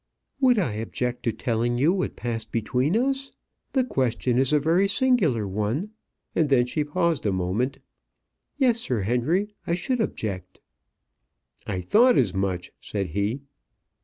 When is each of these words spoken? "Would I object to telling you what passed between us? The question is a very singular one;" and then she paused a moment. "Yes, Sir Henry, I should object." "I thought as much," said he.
"Would 0.39 0.57
I 0.57 0.71
object 0.77 1.21
to 1.25 1.31
telling 1.31 1.77
you 1.77 1.93
what 1.93 2.15
passed 2.15 2.51
between 2.51 2.97
us? 2.97 3.31
The 3.73 3.83
question 3.83 4.39
is 4.39 4.51
a 4.51 4.59
very 4.59 4.87
singular 4.87 5.47
one;" 5.47 5.91
and 6.35 6.49
then 6.49 6.65
she 6.65 6.83
paused 6.83 7.23
a 7.23 7.31
moment. 7.31 7.77
"Yes, 8.57 8.79
Sir 8.79 9.01
Henry, 9.01 9.53
I 9.67 9.75
should 9.75 10.01
object." 10.01 10.59
"I 11.67 11.81
thought 11.81 12.17
as 12.17 12.33
much," 12.33 12.71
said 12.81 13.09
he. 13.09 13.41